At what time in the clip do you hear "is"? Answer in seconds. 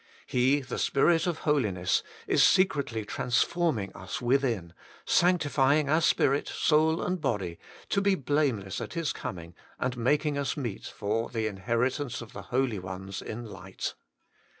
2.25-2.41